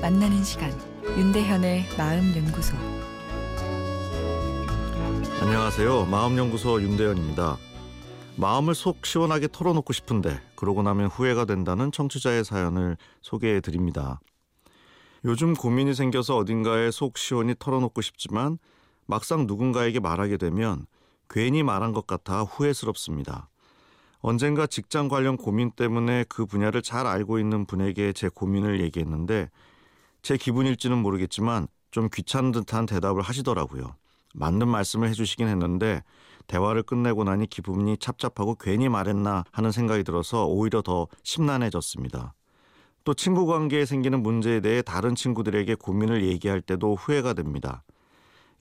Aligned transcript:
만나는 0.00 0.44
시간 0.44 0.70
윤대현의 1.04 1.96
마음 1.98 2.32
연구소 2.34 2.76
안녕하세요. 5.42 6.06
마음연구소 6.06 6.80
윤대현입니다. 6.80 7.56
마음을 8.36 8.74
속 8.74 9.04
시원하게 9.04 9.48
털어놓고 9.50 9.92
싶은데 9.92 10.40
그러고 10.54 10.82
나면 10.82 11.08
후회가 11.08 11.44
된다는 11.44 11.90
청취자의 11.90 12.44
사연을 12.44 12.96
소개해 13.20 13.60
드립니다. 13.60 14.20
요즘 15.24 15.54
고민이 15.54 15.94
생겨서 15.94 16.36
어딘가에 16.36 16.92
속 16.92 17.18
시원히 17.18 17.54
털어놓고 17.58 18.00
싶지만 18.00 18.58
막상 19.06 19.46
누군가에게 19.46 19.98
말하게 20.00 20.36
되면 20.36 20.86
괜히 21.28 21.62
말한 21.64 21.92
것 21.92 22.06
같아 22.06 22.42
후회스럽습니다. 22.42 23.49
언젠가 24.20 24.66
직장 24.66 25.08
관련 25.08 25.36
고민 25.36 25.70
때문에 25.70 26.24
그 26.28 26.44
분야를 26.44 26.82
잘 26.82 27.06
알고 27.06 27.38
있는 27.38 27.64
분에게 27.64 28.12
제 28.12 28.28
고민을 28.28 28.80
얘기했는데 28.80 29.50
제 30.22 30.36
기분일지는 30.36 30.98
모르겠지만 30.98 31.68
좀 31.90 32.08
귀찮은 32.12 32.52
듯한 32.52 32.86
대답을 32.86 33.22
하시더라고요. 33.22 33.94
맞는 34.34 34.68
말씀을 34.68 35.08
해주시긴 35.08 35.48
했는데 35.48 36.02
대화를 36.46 36.82
끝내고 36.82 37.24
나니 37.24 37.46
기분이 37.48 37.96
찹찹하고 37.96 38.56
괜히 38.56 38.88
말했나 38.88 39.44
하는 39.52 39.72
생각이 39.72 40.04
들어서 40.04 40.46
오히려 40.46 40.82
더 40.82 41.08
심란해졌습니다. 41.22 42.34
또 43.04 43.14
친구 43.14 43.46
관계에 43.46 43.86
생기는 43.86 44.22
문제에 44.22 44.60
대해 44.60 44.82
다른 44.82 45.14
친구들에게 45.14 45.74
고민을 45.76 46.24
얘기할 46.26 46.60
때도 46.60 46.96
후회가 46.96 47.32
됩니다. 47.32 47.82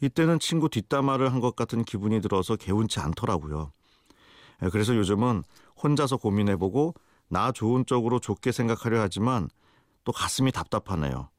이때는 0.02 0.40
친구 0.40 0.70
뒷담화를 0.70 1.34
한 1.34 1.42
것 1.42 1.56
같은 1.58 1.84
기분이 1.84 2.22
들어서 2.22 2.56
개운치 2.56 3.02
않더라고요. 3.02 3.72
예, 4.64 4.70
그래서 4.70 4.96
요즘은 4.96 5.44
혼자서 5.82 6.18
고민해보고 6.18 6.96
나 7.30 7.52
좋은 7.52 7.86
쪽으로 7.86 8.20
좋게 8.20 8.52
생각하려 8.52 9.02
하지만 9.02 9.50
또 10.04 10.12
가슴이 10.12 10.52
답답하네요. 10.52 11.30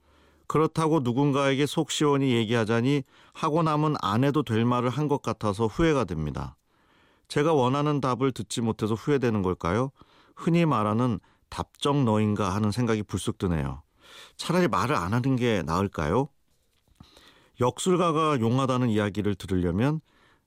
그렇다고 0.46 1.00
누군가에게 1.00 1.66
속 1.66 1.90
시원히 1.90 2.32
얘기하자니 2.32 3.02
하고 3.32 3.62
나면 3.62 3.96
안 4.02 4.24
해도 4.24 4.42
될 4.42 4.64
말을 4.64 4.90
한 4.90 5.08
것 5.08 5.22
같아서 5.22 5.66
후회가 5.66 6.04
됩니다. 6.04 6.56
제가 7.28 7.52
원하는 7.52 8.00
답을 8.00 8.32
듣지 8.32 8.60
못해서 8.60 8.94
후회되는 8.94 9.42
걸까요? 9.42 9.90
흔히 10.34 10.66
말하는 10.66 11.20
답정 11.48 12.04
너인가 12.04 12.54
하는 12.54 12.70
생각이 12.70 13.02
불쑥 13.04 13.38
드네요. 13.38 13.82
차라리 14.36 14.66
말을 14.66 14.96
안 14.96 15.14
하는 15.14 15.36
게 15.36 15.62
나을까요? 15.62 16.28
역술가가 17.60 18.40
용하다는 18.40 18.88
이야기를 18.88 19.34
들으려면 19.34 20.00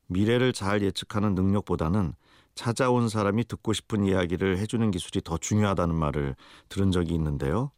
미래를 0.08 0.52
잘 0.52 0.82
예측하는 0.82 1.36
능력보다는 1.36 2.14
찾아온 2.56 3.10
사람이 3.10 3.46
듣고 3.46 3.74
싶은 3.74 4.06
이야기를 4.06 4.58
해주는 4.58 4.92
기술이 4.92 5.22
더 5.24 5.38
중요하다는 5.38 5.96
말을 5.96 6.36
들은 6.70 6.92
적이 6.92 7.16
있는데요. 7.16 7.72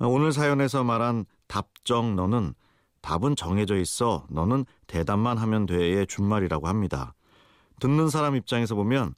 오늘 0.00 0.32
사연에서 0.32 0.84
말한 0.84 1.24
답정 1.46 2.16
너는 2.16 2.54
답은 3.00 3.36
정해져 3.36 3.76
있어 3.76 4.26
너는 4.30 4.64
대답만 4.86 5.38
하면 5.38 5.66
돼의 5.66 6.06
준말이라고 6.06 6.68
합니다. 6.68 7.14
듣는 7.80 8.08
사람 8.08 8.36
입장에서 8.36 8.74
보면 8.74 9.14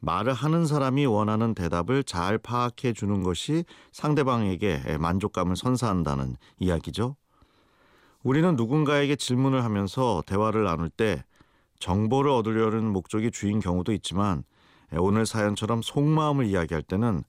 말을 0.00 0.32
하는 0.32 0.66
사람이 0.66 1.06
원하는 1.06 1.54
대답을 1.54 2.02
잘 2.04 2.36
파악해 2.36 2.92
주는 2.92 3.22
것이 3.22 3.64
상대방에게 3.92 4.98
만족감을 4.98 5.56
선사한다는 5.56 6.36
이야기죠. 6.58 7.16
우리는 8.22 8.56
누군가에게 8.56 9.16
질문을 9.16 9.64
하면서 9.64 10.22
대화를 10.26 10.64
나눌 10.64 10.88
때 10.88 11.24
정보를 11.82 12.30
얻으려는 12.30 12.92
목적이 12.92 13.32
주인 13.32 13.58
경우도 13.58 13.92
있지만 13.94 14.44
오늘 14.96 15.26
사연처럼 15.26 15.82
속마음을 15.82 16.46
이야기할 16.46 16.84
때는 16.84 17.24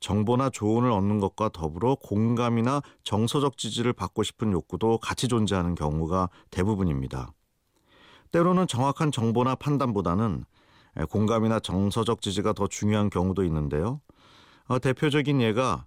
정보나 0.00 0.50
조언을 0.50 0.90
얻는 0.90 1.20
것과 1.20 1.50
더불어 1.50 1.94
공감이나 1.94 2.82
정서적 3.04 3.56
지지를 3.56 3.92
받고 3.92 4.24
싶은 4.24 4.50
욕구도 4.50 4.98
같이 4.98 5.28
존재하는 5.28 5.76
경우가 5.76 6.28
대부분입니다. 6.50 7.32
때로는 8.32 8.66
정확한 8.66 9.12
정보나 9.12 9.54
판단보다는 9.54 10.44
공감이나 11.08 11.60
정서적 11.60 12.20
지지가 12.20 12.52
더 12.52 12.66
중요한 12.66 13.10
경우도 13.10 13.44
있는데요. 13.44 14.00
어, 14.66 14.80
대표적인 14.80 15.40
예가 15.40 15.86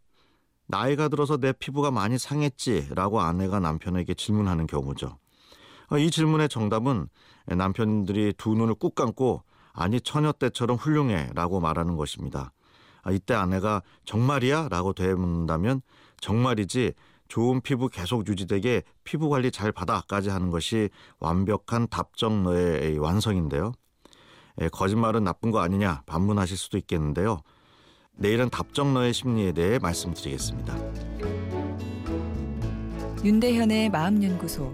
나이가 0.67 1.09
들어서 1.09 1.35
내 1.35 1.51
피부가 1.51 1.91
많이 1.91 2.17
상했지라고 2.17 3.19
아내가 3.19 3.59
남편에게 3.59 4.13
질문하는 4.13 4.65
경우죠. 4.65 5.17
어, 5.89 5.97
이 5.97 6.11
질문의 6.11 6.49
정답은 6.49 7.07
남편들이 7.45 8.33
두 8.37 8.53
눈을 8.53 8.75
꾹 8.75 8.93
감고 8.95 9.43
아니 9.73 10.01
처녀 10.01 10.31
때처럼 10.31 10.77
훌륭해라고 10.77 11.59
말하는 11.59 11.95
것입니다. 11.95 12.51
아, 13.03 13.11
이때 13.11 13.33
아내가 13.33 13.83
정말이야라고 14.05 14.93
되묻는다면 14.93 15.81
정말이지 16.19 16.93
좋은 17.27 17.61
피부 17.61 17.87
계속 17.89 18.27
유지되게 18.27 18.83
피부 19.03 19.29
관리 19.29 19.51
잘 19.51 19.71
받아까지 19.71 20.29
하는 20.29 20.49
것이 20.49 20.89
완벽한 21.19 21.87
답정너의 21.87 22.97
완성인데요. 22.97 23.73
예, 24.61 24.69
거짓말은 24.69 25.23
나쁜 25.23 25.51
거 25.51 25.59
아니냐 25.59 26.01
반문하실 26.05 26.57
수도 26.57 26.77
있겠는데요. 26.77 27.41
내일은 28.13 28.49
답정너의 28.49 29.13
심리에 29.13 29.51
대해 29.51 29.77
말씀드리겠습니다. 29.77 30.75
윤대현의 33.23 33.89
마음연구소 33.89 34.73